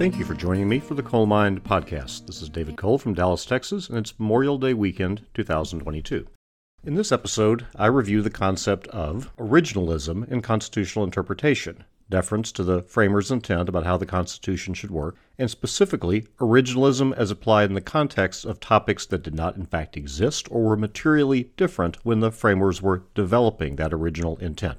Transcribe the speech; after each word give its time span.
Thank 0.00 0.18
you 0.18 0.24
for 0.24 0.32
joining 0.32 0.66
me 0.66 0.78
for 0.78 0.94
the 0.94 1.02
Coal 1.02 1.26
Mine 1.26 1.60
Podcast. 1.60 2.26
This 2.26 2.40
is 2.40 2.48
David 2.48 2.78
Coale 2.78 2.96
from 2.96 3.12
Dallas, 3.12 3.44
Texas, 3.44 3.90
and 3.90 3.98
it's 3.98 4.18
Memorial 4.18 4.56
Day 4.56 4.72
weekend 4.72 5.26
2022. 5.34 6.26
In 6.84 6.94
this 6.94 7.12
episode, 7.12 7.66
I 7.76 7.84
review 7.84 8.22
the 8.22 8.30
concept 8.30 8.86
of 8.86 9.30
originalism 9.36 10.26
in 10.32 10.40
constitutional 10.40 11.04
interpretation, 11.04 11.84
deference 12.08 12.50
to 12.52 12.64
the 12.64 12.80
framers' 12.80 13.30
intent 13.30 13.68
about 13.68 13.84
how 13.84 13.98
the 13.98 14.06
Constitution 14.06 14.72
should 14.72 14.90
work, 14.90 15.16
and 15.36 15.50
specifically 15.50 16.22
originalism 16.40 17.14
as 17.14 17.30
applied 17.30 17.68
in 17.68 17.74
the 17.74 17.82
context 17.82 18.46
of 18.46 18.58
topics 18.58 19.04
that 19.04 19.22
did 19.22 19.34
not 19.34 19.56
in 19.56 19.66
fact 19.66 19.98
exist 19.98 20.48
or 20.50 20.62
were 20.62 20.78
materially 20.78 21.52
different 21.58 21.98
when 22.06 22.20
the 22.20 22.32
framers 22.32 22.80
were 22.80 23.02
developing 23.14 23.76
that 23.76 23.92
original 23.92 24.38
intent. 24.38 24.78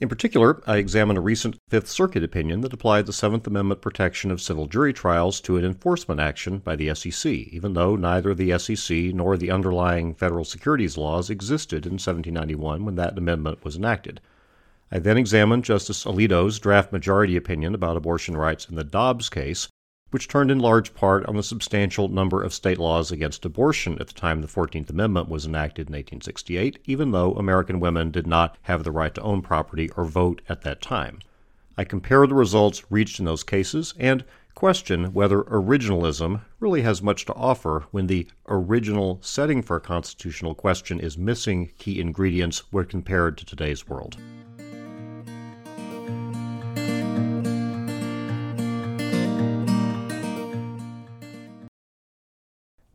In 0.00 0.08
particular, 0.08 0.62
I 0.64 0.76
examine 0.76 1.16
a 1.16 1.20
recent 1.20 1.56
Fifth 1.68 1.88
Circuit 1.88 2.22
opinion 2.22 2.60
that 2.60 2.72
applied 2.72 3.06
the 3.06 3.12
Seventh 3.12 3.48
Amendment 3.48 3.80
protection 3.80 4.30
of 4.30 4.40
civil 4.40 4.66
jury 4.66 4.92
trials 4.92 5.40
to 5.40 5.56
an 5.56 5.64
enforcement 5.64 6.20
action 6.20 6.58
by 6.58 6.76
the 6.76 6.94
SEC, 6.94 7.26
even 7.26 7.72
though 7.72 7.96
neither 7.96 8.32
the 8.32 8.56
SEC 8.58 8.96
nor 9.12 9.36
the 9.36 9.50
underlying 9.50 10.14
federal 10.14 10.44
securities 10.44 10.96
laws 10.96 11.30
existed 11.30 11.84
in 11.84 11.94
1791 11.94 12.84
when 12.84 12.94
that 12.94 13.18
amendment 13.18 13.64
was 13.64 13.74
enacted. 13.74 14.20
I 14.92 15.00
then 15.00 15.18
examined 15.18 15.64
Justice 15.64 16.04
Alito's 16.04 16.60
draft 16.60 16.92
majority 16.92 17.36
opinion 17.36 17.74
about 17.74 17.96
abortion 17.96 18.36
rights 18.36 18.68
in 18.68 18.76
the 18.76 18.84
Dobbs 18.84 19.28
case, 19.28 19.68
which 20.10 20.28
turned 20.28 20.50
in 20.50 20.58
large 20.58 20.94
part 20.94 21.24
on 21.26 21.36
the 21.36 21.42
substantial 21.42 22.08
number 22.08 22.42
of 22.42 22.52
state 22.52 22.78
laws 22.78 23.12
against 23.12 23.44
abortion 23.44 23.98
at 24.00 24.08
the 24.08 24.14
time 24.14 24.40
the 24.40 24.48
14th 24.48 24.90
Amendment 24.90 25.28
was 25.28 25.44
enacted 25.44 25.88
in 25.88 25.92
1868, 25.92 26.78
even 26.84 27.10
though 27.10 27.32
American 27.34 27.80
women 27.80 28.10
did 28.10 28.26
not 28.26 28.56
have 28.62 28.84
the 28.84 28.92
right 28.92 29.14
to 29.14 29.22
own 29.22 29.42
property 29.42 29.90
or 29.96 30.04
vote 30.04 30.40
at 30.48 30.62
that 30.62 30.80
time. 30.80 31.20
I 31.76 31.84
compare 31.84 32.26
the 32.26 32.34
results 32.34 32.82
reached 32.90 33.20
in 33.20 33.24
those 33.24 33.44
cases 33.44 33.94
and 33.98 34.24
question 34.58 35.12
whether 35.12 35.44
originalism 35.44 36.40
really 36.58 36.82
has 36.82 37.00
much 37.00 37.24
to 37.24 37.34
offer 37.34 37.84
when 37.92 38.08
the 38.08 38.26
original 38.48 39.20
setting 39.22 39.62
for 39.62 39.76
a 39.76 39.80
constitutional 39.80 40.56
question 40.56 40.98
is 40.98 41.16
missing 41.16 41.70
key 41.78 42.00
ingredients 42.00 42.64
when 42.72 42.84
compared 42.86 43.38
to 43.38 43.46
today's 43.46 43.86
world. 43.86 44.16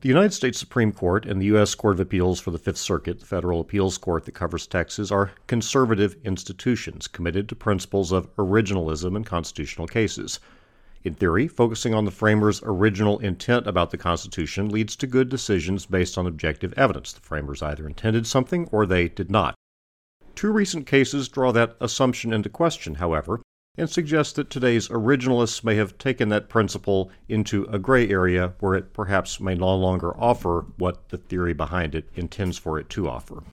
The 0.04 0.10
United 0.10 0.34
States 0.34 0.60
Supreme 0.60 0.92
Court 0.92 1.26
and 1.26 1.40
the 1.40 1.46
U.S. 1.46 1.76
Court 1.76 1.94
of 1.94 2.02
Appeals 2.02 2.38
for 2.42 2.52
the 2.52 2.58
Fifth 2.58 2.76
Circuit, 2.76 3.22
the 3.22 3.26
federal 3.26 3.62
appeals 3.62 3.98
court 3.98 4.26
that 4.26 4.34
covers 4.34 4.68
Texas, 4.68 5.12
are 5.12 5.32
conservative 5.48 6.18
institutions 6.26 7.08
committed 7.08 7.48
to 7.48 7.56
principles 7.56 8.12
of 8.12 8.28
originalism 8.36 9.16
in 9.16 9.24
constitutional 9.24 9.88
cases. 9.88 10.42
In 11.06 11.14
theory, 11.14 11.48
focusing 11.48 11.94
on 11.94 12.04
the 12.04 12.12
framers' 12.12 12.62
original 12.66 13.18
intent 13.20 13.66
about 13.66 13.92
the 13.92 13.98
Constitution 13.98 14.68
leads 14.68 14.98
to 14.98 15.08
good 15.08 15.30
decisions 15.30 15.86
based 15.86 16.18
on 16.18 16.28
objective 16.28 16.74
evidence. 16.76 17.14
The 17.14 17.22
framers 17.22 17.62
either 17.62 17.88
intended 17.88 18.28
something 18.28 18.68
or 18.74 18.86
they 18.86 19.08
did 19.08 19.32
not. 19.32 19.56
Two 20.36 20.52
recent 20.52 20.86
cases 20.86 21.30
draw 21.30 21.54
that 21.54 21.78
assumption 21.80 22.34
into 22.34 22.50
question, 22.50 22.96
however, 22.96 23.40
and 23.78 23.90
suggests 23.90 24.34
that 24.34 24.50
today's 24.50 24.88
originalists 24.90 25.64
may 25.64 25.76
have 25.76 25.98
taken 25.98 26.30
that 26.30 26.50
principle 26.50 27.10
into 27.28 27.64
a 27.66 27.80
gray 27.80 28.08
area 28.10 28.54
where 28.60 28.76
it 28.76 28.94
perhaps 28.94 29.40
may 29.40 29.56
no 29.56 29.76
longer 29.76 30.16
offer 30.16 30.66
what 30.78 31.10
the 31.10 31.18
theory 31.18 31.54
behind 31.54 31.96
it 31.96 32.08
intends 32.16 32.58
for 32.58 32.78
it 32.78 32.90
to 32.90 33.10
offer. 33.10 33.44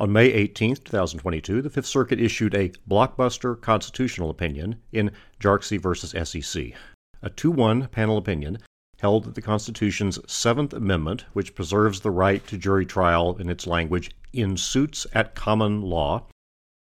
On 0.00 0.12
May 0.12 0.26
18, 0.26 0.76
2022, 0.76 1.60
the 1.60 1.70
Fifth 1.70 1.86
Circuit 1.86 2.20
issued 2.20 2.54
a 2.54 2.70
blockbuster 2.88 3.60
constitutional 3.60 4.30
opinion 4.30 4.80
in 4.92 5.10
Jarkesy 5.40 5.76
v. 5.76 6.40
SEC. 6.40 6.78
A 7.20 7.30
2 7.30 7.50
1 7.50 7.88
panel 7.88 8.16
opinion 8.16 8.58
held 9.00 9.24
that 9.24 9.34
the 9.34 9.42
Constitution's 9.42 10.18
Seventh 10.30 10.72
Amendment, 10.72 11.24
which 11.32 11.54
preserves 11.54 12.00
the 12.00 12.10
right 12.10 12.46
to 12.46 12.56
jury 12.56 12.86
trial 12.86 13.36
in 13.38 13.48
its 13.48 13.66
language 13.66 14.12
in 14.32 14.56
suits 14.56 15.06
at 15.12 15.34
common 15.34 15.82
law, 15.82 16.24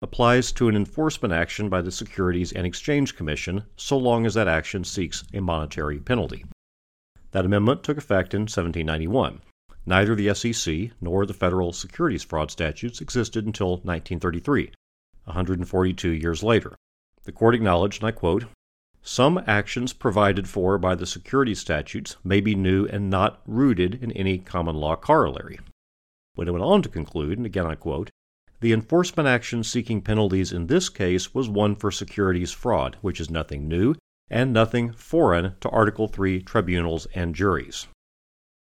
applies 0.03 0.51
to 0.53 0.69
an 0.69 0.75
enforcement 0.75 1.33
action 1.33 1.69
by 1.69 1.81
the 1.81 1.93
Securities 1.93 2.53
and 2.53 2.67
Exchange 2.67 3.15
Commission 3.17 3.63
so 3.77 3.97
long 3.97 4.27
as 4.27 4.35
that 4.35 4.49
action 4.49 4.83
seeks 4.83 5.23
a 5.33 5.41
monetary 5.41 6.01
penalty. 6.01 6.45
That 7.31 7.47
amendment 7.47 7.85
took 7.85 7.97
effect 7.97 8.35
in 8.35 8.43
1791. 8.43 9.41
Neither 9.87 10.15
the 10.15 10.35
SEC 10.35 10.91
nor 11.01 11.25
the 11.25 11.33
federal 11.33 11.73
securities 11.73 12.23
fraud 12.23 12.51
statutes 12.51 13.01
existed 13.01 13.47
until 13.47 13.77
1933, 13.79 14.73
142 15.25 16.11
years 16.11 16.43
later. 16.43 16.75
The 17.25 17.33
court 17.33 17.55
acknowledged, 17.55 18.03
and 18.03 18.09
I 18.09 18.13
quote, 18.13 18.45
some 19.05 19.43
actions 19.49 19.93
provided 19.93 20.49
for 20.49 20.79
by 20.79 20.95
the 20.95 21.07
securities 21.07 21.59
statutes 21.59 22.17
may 22.23 22.41
be 22.41 22.55
new 22.55 22.87
and 22.87 23.11
not 23.11 23.41
rooted 23.47 24.03
in 24.03 24.13
any 24.13 24.39
common 24.39 24.77
law 24.77 24.95
corollary. 24.95 25.59
But 26.37 26.47
it 26.47 26.53
went 26.53 26.65
on 26.65 26.83
to 26.83 26.89
conclude, 26.89 27.37
and 27.37 27.47
again 27.47 27.67
I 27.67 27.75
quote, 27.75 28.11
the 28.63 28.73
enforcement 28.73 29.29
action 29.29 29.65
seeking 29.65 30.01
penalties 30.01 30.53
in 30.53 30.69
this 30.69 30.89
case 30.89 31.35
was 31.35 31.49
one 31.49 31.75
for 31.75 31.91
securities 31.91 32.53
fraud, 32.53 32.97
which 33.01 33.21
is 33.21 33.29
nothing 33.29 33.67
new 33.67 33.93
and 34.31 34.53
nothing 34.53 34.93
foreign 34.93 35.57
to 35.61 35.69
Article 35.71 36.07
3 36.07 36.41
tribunals 36.43 37.07
and 37.13 37.35
juries. 37.35 37.89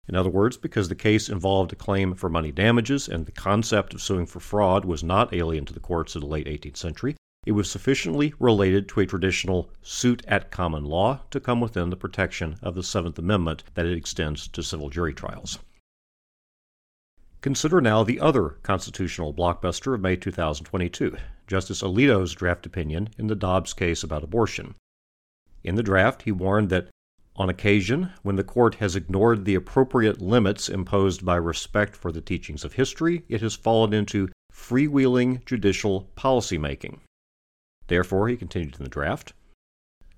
In 0.08 0.14
other 0.16 0.30
words, 0.30 0.56
because 0.56 0.88
the 0.88 0.94
case 0.94 1.28
involved 1.28 1.70
a 1.74 1.76
claim 1.76 2.14
for 2.14 2.30
money 2.30 2.50
damages 2.50 3.06
and 3.08 3.26
the 3.26 3.32
concept 3.32 3.92
of 3.92 4.00
suing 4.00 4.24
for 4.24 4.40
fraud 4.40 4.86
was 4.86 5.04
not 5.04 5.34
alien 5.34 5.66
to 5.66 5.74
the 5.74 5.80
courts 5.80 6.14
of 6.14 6.22
the 6.22 6.28
late 6.28 6.46
18th 6.46 6.78
century, 6.78 7.14
it 7.44 7.52
was 7.52 7.70
sufficiently 7.70 8.32
related 8.38 8.88
to 8.88 9.00
a 9.00 9.06
traditional 9.06 9.70
suit 9.82 10.24
at 10.26 10.50
common 10.50 10.86
law 10.86 11.20
to 11.30 11.38
come 11.38 11.60
within 11.60 11.90
the 11.90 11.96
protection 11.96 12.56
of 12.62 12.74
the 12.74 12.82
Seventh 12.82 13.18
Amendment 13.18 13.64
that 13.74 13.84
it 13.84 13.98
extends 13.98 14.48
to 14.48 14.62
civil 14.62 14.88
jury 14.88 15.12
trials. 15.12 15.58
Consider 17.44 17.82
now 17.82 18.02
the 18.02 18.20
other 18.20 18.56
constitutional 18.62 19.34
blockbuster 19.34 19.94
of 19.94 20.00
May 20.00 20.16
2022, 20.16 21.18
Justice 21.46 21.82
Alito's 21.82 22.32
draft 22.32 22.64
opinion 22.64 23.10
in 23.18 23.26
the 23.26 23.34
Dobbs 23.34 23.74
case 23.74 24.02
about 24.02 24.24
abortion. 24.24 24.74
In 25.62 25.74
the 25.74 25.82
draft, 25.82 26.22
he 26.22 26.32
warned 26.32 26.70
that 26.70 26.88
on 27.36 27.50
occasion, 27.50 28.10
when 28.22 28.36
the 28.36 28.44
court 28.44 28.76
has 28.76 28.96
ignored 28.96 29.44
the 29.44 29.56
appropriate 29.56 30.22
limits 30.22 30.70
imposed 30.70 31.22
by 31.22 31.36
respect 31.36 31.94
for 31.94 32.10
the 32.10 32.22
teachings 32.22 32.64
of 32.64 32.72
history, 32.72 33.24
it 33.28 33.42
has 33.42 33.54
fallen 33.54 33.92
into 33.92 34.30
freewheeling 34.50 35.44
judicial 35.44 36.08
policymaking. 36.16 37.00
Therefore, 37.88 38.30
he 38.30 38.38
continued 38.38 38.76
in 38.78 38.84
the 38.84 38.88
draft, 38.88 39.34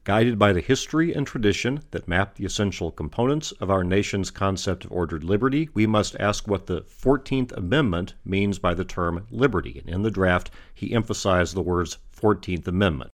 Guided 0.07 0.39
by 0.39 0.53
the 0.53 0.61
history 0.61 1.13
and 1.13 1.27
tradition 1.27 1.81
that 1.91 2.07
map 2.07 2.37
the 2.37 2.45
essential 2.45 2.93
components 2.93 3.51
of 3.51 3.73
our 3.73 3.83
nation's 3.83 4.31
concept 4.31 4.85
of 4.85 4.93
ordered 4.93 5.25
liberty, 5.25 5.69
we 5.75 5.85
must 5.85 6.15
ask 6.21 6.47
what 6.47 6.67
the 6.67 6.83
14th 6.83 7.51
Amendment 7.57 8.15
means 8.25 8.61
by 8.61 8.73
the 8.73 8.85
term 8.85 9.27
liberty. 9.33 9.83
And 9.85 9.93
in 9.93 10.03
the 10.03 10.11
draft, 10.13 10.49
he 10.73 10.93
emphasized 10.93 11.57
the 11.57 11.61
words 11.61 11.99
14th 12.17 12.69
Amendment. 12.69 13.11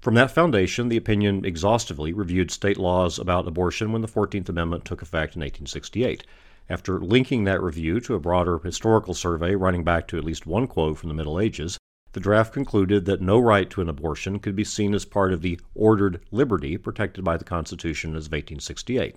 From 0.00 0.14
that 0.14 0.32
foundation, 0.32 0.88
the 0.88 0.96
opinion 0.96 1.44
exhaustively 1.44 2.12
reviewed 2.12 2.50
state 2.50 2.78
laws 2.78 3.16
about 3.16 3.46
abortion 3.46 3.92
when 3.92 4.02
the 4.02 4.08
14th 4.08 4.48
Amendment 4.48 4.84
took 4.84 5.02
effect 5.02 5.36
in 5.36 5.40
1868. 5.40 6.26
After 6.68 6.98
linking 6.98 7.44
that 7.44 7.62
review 7.62 8.00
to 8.00 8.16
a 8.16 8.18
broader 8.18 8.58
historical 8.58 9.14
survey 9.14 9.54
running 9.54 9.84
back 9.84 10.08
to 10.08 10.18
at 10.18 10.24
least 10.24 10.48
one 10.48 10.66
quote 10.66 10.98
from 10.98 11.10
the 11.10 11.14
Middle 11.14 11.38
Ages, 11.38 11.78
the 12.16 12.20
draft 12.20 12.50
concluded 12.50 13.04
that 13.04 13.20
no 13.20 13.38
right 13.38 13.68
to 13.68 13.82
an 13.82 13.90
abortion 13.90 14.38
could 14.38 14.56
be 14.56 14.64
seen 14.64 14.94
as 14.94 15.04
part 15.04 15.34
of 15.34 15.42
the 15.42 15.60
ordered 15.74 16.18
liberty 16.30 16.78
protected 16.78 17.22
by 17.22 17.36
the 17.36 17.44
Constitution 17.44 18.16
as 18.16 18.24
of 18.24 18.32
1868. 18.32 19.16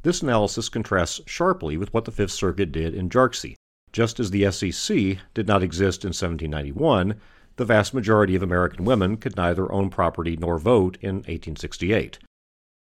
This 0.00 0.22
analysis 0.22 0.70
contrasts 0.70 1.20
sharply 1.26 1.76
with 1.76 1.92
what 1.92 2.06
the 2.06 2.10
Fifth 2.10 2.30
Circuit 2.30 2.72
did 2.72 2.94
in 2.94 3.10
Jarkesy. 3.10 3.54
Just 3.92 4.18
as 4.18 4.30
the 4.30 4.50
SEC 4.50 5.18
did 5.34 5.46
not 5.46 5.62
exist 5.62 6.04
in 6.04 6.08
1791, 6.08 7.16
the 7.56 7.66
vast 7.66 7.92
majority 7.92 8.34
of 8.34 8.42
American 8.42 8.86
women 8.86 9.18
could 9.18 9.36
neither 9.36 9.70
own 9.70 9.90
property 9.90 10.38
nor 10.38 10.58
vote 10.58 10.96
in 11.02 11.16
1868. 11.16 12.18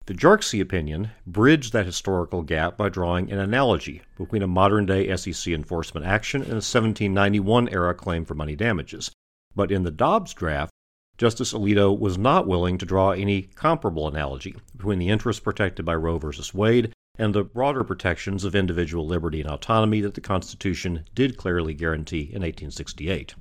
The 0.07 0.15
Jarkesy 0.15 0.59
opinion 0.59 1.11
bridged 1.27 1.71
that 1.73 1.85
historical 1.85 2.41
gap 2.41 2.77
by 2.77 2.89
drawing 2.89 3.31
an 3.31 3.37
analogy 3.37 4.01
between 4.17 4.41
a 4.41 4.47
modern 4.47 4.87
day 4.87 5.15
SEC 5.15 5.53
enforcement 5.53 6.03
action 6.03 6.41
and 6.41 6.53
a 6.53 6.65
1791 6.65 7.69
era 7.69 7.93
claim 7.93 8.25
for 8.25 8.33
money 8.33 8.55
damages. 8.55 9.11
But 9.55 9.71
in 9.71 9.83
the 9.83 9.91
Dobbs 9.91 10.33
draft, 10.33 10.71
Justice 11.17 11.51
Alito 11.51 11.97
was 11.97 12.17
not 12.17 12.47
willing 12.47 12.77
to 12.77 12.85
draw 12.85 13.11
any 13.11 13.41
comparable 13.41 14.07
analogy 14.07 14.55
between 14.75 14.99
the 14.99 15.09
interests 15.09 15.41
protected 15.41 15.85
by 15.85 15.95
Roe 15.95 16.17
v. 16.17 16.29
Wade 16.53 16.93
and 17.17 17.35
the 17.35 17.43
broader 17.43 17.83
protections 17.83 18.45
of 18.45 18.55
individual 18.55 19.05
liberty 19.05 19.41
and 19.41 19.49
autonomy 19.49 19.99
that 19.99 20.13
the 20.13 20.21
Constitution 20.21 21.03
did 21.13 21.35
clearly 21.35 21.73
guarantee 21.73 22.21
in 22.21 22.41
1868. 22.41 23.35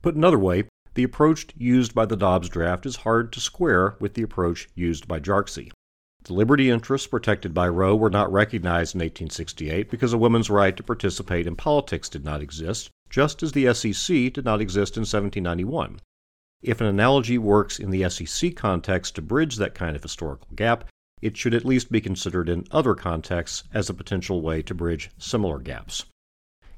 Put 0.00 0.14
another 0.14 0.38
way, 0.38 0.68
the 0.94 1.02
approach 1.02 1.48
used 1.56 1.92
by 1.92 2.06
the 2.06 2.16
Dobbs 2.16 2.48
draft 2.48 2.86
is 2.86 2.96
hard 2.96 3.32
to 3.32 3.40
square 3.40 3.96
with 3.98 4.14
the 4.14 4.22
approach 4.22 4.68
used 4.76 5.08
by 5.08 5.18
Jarkesy. 5.18 5.72
The 6.22 6.32
liberty 6.32 6.70
interests 6.70 7.08
protected 7.08 7.52
by 7.52 7.68
Roe 7.68 7.96
were 7.96 8.10
not 8.10 8.32
recognized 8.32 8.94
in 8.94 9.00
1868 9.00 9.90
because 9.90 10.12
a 10.12 10.18
woman's 10.18 10.48
right 10.48 10.76
to 10.76 10.82
participate 10.84 11.48
in 11.48 11.56
politics 11.56 12.08
did 12.08 12.24
not 12.24 12.40
exist, 12.40 12.90
just 13.14 13.44
as 13.44 13.52
the 13.52 13.72
SEC 13.72 14.32
did 14.32 14.44
not 14.44 14.60
exist 14.60 14.96
in 14.96 15.02
1791. 15.02 16.00
if 16.62 16.80
an 16.80 16.88
analogy 16.88 17.38
works 17.38 17.78
in 17.78 17.90
the 17.90 18.10
SEC 18.10 18.56
context 18.56 19.14
to 19.14 19.22
bridge 19.22 19.54
that 19.54 19.72
kind 19.72 19.94
of 19.94 20.02
historical 20.02 20.48
gap, 20.56 20.88
it 21.22 21.36
should 21.36 21.54
at 21.54 21.64
least 21.64 21.92
be 21.92 22.00
considered 22.00 22.48
in 22.48 22.66
other 22.72 22.92
contexts 22.96 23.62
as 23.72 23.88
a 23.88 23.94
potential 23.94 24.42
way 24.42 24.60
to 24.62 24.74
bridge 24.74 25.10
similar 25.16 25.60
gaps. 25.60 26.06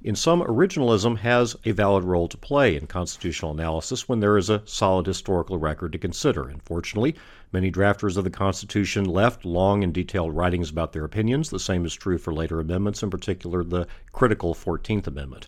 In 0.03 0.15
sum, 0.15 0.43
originalism 0.43 1.17
has 1.17 1.57
a 1.65 1.73
valid 1.73 2.05
role 2.05 2.29
to 2.29 2.37
play 2.37 2.77
in 2.77 2.87
constitutional 2.87 3.53
analysis 3.53 4.07
when 4.07 4.21
there 4.21 4.37
is 4.37 4.51
a 4.51 4.61
solid 4.67 5.07
historical 5.07 5.57
record 5.57 5.93
to 5.93 5.99
consider. 5.99 6.51
Unfortunately, 6.51 7.17
many 7.51 7.73
drafters 7.73 8.19
of 8.19 8.25
the 8.25 8.31
Constitution 8.31 9.07
left 9.07 9.47
long 9.47 9.83
and 9.83 9.95
detailed 9.95 10.37
writings 10.37 10.69
about 10.69 10.93
their 10.93 11.05
opinions. 11.05 11.49
The 11.49 11.59
same 11.59 11.87
is 11.87 11.95
true 11.95 12.19
for 12.19 12.35
later 12.35 12.61
amendments, 12.61 13.03
in 13.03 13.09
particular 13.09 13.65
the 13.65 13.87
critical 14.13 14.55
14th 14.55 15.07
Amendment. 15.07 15.47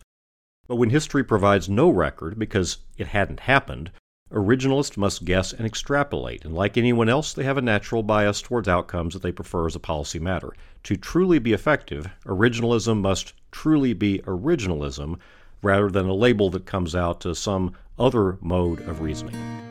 But 0.68 0.76
when 0.76 0.90
history 0.90 1.24
provides 1.24 1.68
no 1.68 1.88
record 1.90 2.38
because 2.38 2.78
it 2.96 3.08
hadn't 3.08 3.40
happened, 3.40 3.90
Originalists 4.30 4.98
must 4.98 5.24
guess 5.24 5.54
and 5.54 5.64
extrapolate, 5.64 6.44
and 6.44 6.54
like 6.54 6.76
anyone 6.76 7.08
else, 7.08 7.32
they 7.32 7.44
have 7.44 7.56
a 7.56 7.62
natural 7.62 8.02
bias 8.02 8.42
towards 8.42 8.68
outcomes 8.68 9.14
that 9.14 9.22
they 9.22 9.32
prefer 9.32 9.66
as 9.66 9.74
a 9.74 9.80
policy 9.80 10.18
matter. 10.18 10.52
To 10.84 10.96
truly 10.96 11.38
be 11.38 11.54
effective, 11.54 12.06
originalism 12.26 13.00
must 13.00 13.32
truly 13.50 13.94
be 13.94 14.18
originalism 14.26 15.18
rather 15.62 15.88
than 15.88 16.06
a 16.06 16.14
label 16.14 16.50
that 16.50 16.66
comes 16.66 16.94
out 16.94 17.22
to 17.22 17.34
some 17.34 17.72
other 17.98 18.36
mode 18.42 18.80
of 18.82 19.00
reasoning. 19.00 19.67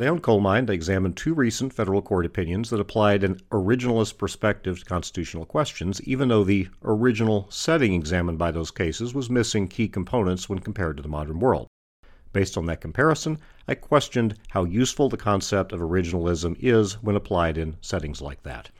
On 0.00 0.18
Coal 0.18 0.40
Mine, 0.40 0.68
I 0.68 0.72
examined 0.72 1.16
two 1.16 1.34
recent 1.34 1.72
federal 1.72 2.02
court 2.02 2.26
opinions 2.26 2.70
that 2.70 2.80
applied 2.80 3.22
an 3.22 3.40
originalist 3.52 4.18
perspective 4.18 4.80
to 4.80 4.84
constitutional 4.84 5.46
questions, 5.46 6.02
even 6.02 6.26
though 6.26 6.42
the 6.42 6.66
original 6.82 7.46
setting 7.48 7.94
examined 7.94 8.36
by 8.36 8.50
those 8.50 8.72
cases 8.72 9.14
was 9.14 9.30
missing 9.30 9.68
key 9.68 9.86
components 9.86 10.48
when 10.48 10.58
compared 10.58 10.96
to 10.96 11.02
the 11.02 11.08
modern 11.08 11.38
world. 11.38 11.68
Based 12.32 12.58
on 12.58 12.66
that 12.66 12.80
comparison, 12.80 13.38
I 13.68 13.76
questioned 13.76 14.34
how 14.48 14.64
useful 14.64 15.08
the 15.08 15.16
concept 15.16 15.70
of 15.70 15.78
originalism 15.78 16.56
is 16.58 16.94
when 16.94 17.14
applied 17.14 17.56
in 17.56 17.76
settings 17.80 18.20
like 18.20 18.42
that. 18.42 18.70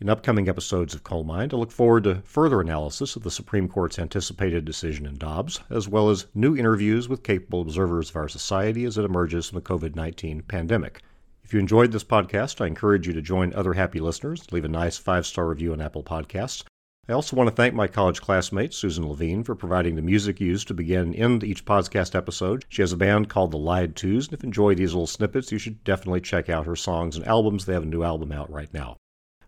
In 0.00 0.08
upcoming 0.08 0.48
episodes 0.48 0.92
of 0.92 1.04
Coal 1.04 1.22
Mine, 1.22 1.50
I 1.52 1.56
look 1.56 1.70
forward 1.70 2.02
to 2.02 2.22
further 2.24 2.60
analysis 2.60 3.14
of 3.14 3.22
the 3.22 3.30
Supreme 3.30 3.68
Court's 3.68 3.96
anticipated 3.96 4.64
decision 4.64 5.06
in 5.06 5.16
Dobbs, 5.16 5.60
as 5.70 5.88
well 5.88 6.10
as 6.10 6.26
new 6.34 6.56
interviews 6.56 7.08
with 7.08 7.22
capable 7.22 7.60
observers 7.60 8.10
of 8.10 8.16
our 8.16 8.28
society 8.28 8.84
as 8.84 8.98
it 8.98 9.04
emerges 9.04 9.48
from 9.48 9.60
the 9.60 9.62
COVID 9.62 9.94
19 9.94 10.42
pandemic. 10.42 11.00
If 11.44 11.54
you 11.54 11.60
enjoyed 11.60 11.92
this 11.92 12.02
podcast, 12.02 12.60
I 12.60 12.66
encourage 12.66 13.06
you 13.06 13.12
to 13.12 13.22
join 13.22 13.54
other 13.54 13.74
happy 13.74 14.00
listeners, 14.00 14.50
leave 14.50 14.64
a 14.64 14.68
nice 14.68 14.98
five 14.98 15.26
star 15.26 15.46
review 15.46 15.72
on 15.72 15.80
Apple 15.80 16.02
Podcasts. 16.02 16.64
I 17.08 17.12
also 17.12 17.36
want 17.36 17.48
to 17.48 17.54
thank 17.54 17.72
my 17.72 17.86
college 17.86 18.20
classmate, 18.20 18.74
Susan 18.74 19.08
Levine, 19.08 19.44
for 19.44 19.54
providing 19.54 19.94
the 19.94 20.02
music 20.02 20.40
used 20.40 20.66
to 20.68 20.74
begin 20.74 21.02
and 21.02 21.14
end 21.14 21.44
each 21.44 21.64
podcast 21.64 22.16
episode. 22.16 22.64
She 22.68 22.82
has 22.82 22.92
a 22.92 22.96
band 22.96 23.28
called 23.28 23.52
the 23.52 23.58
Lied 23.58 23.94
Twos, 23.94 24.26
and 24.26 24.34
if 24.34 24.42
you 24.42 24.48
enjoy 24.48 24.74
these 24.74 24.92
little 24.92 25.06
snippets, 25.06 25.52
you 25.52 25.58
should 25.58 25.84
definitely 25.84 26.20
check 26.20 26.50
out 26.50 26.66
her 26.66 26.74
songs 26.74 27.16
and 27.16 27.24
albums. 27.28 27.64
They 27.64 27.74
have 27.74 27.84
a 27.84 27.86
new 27.86 28.02
album 28.02 28.32
out 28.32 28.50
right 28.50 28.74
now. 28.74 28.96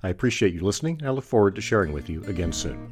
I 0.02 0.08
appreciate 0.08 0.54
you 0.54 0.60
listening, 0.60 0.98
and 0.98 1.08
I 1.08 1.10
look 1.10 1.24
forward 1.24 1.54
to 1.56 1.60
sharing 1.60 1.92
with 1.92 2.08
you 2.08 2.22
again 2.24 2.52
soon. 2.52 2.88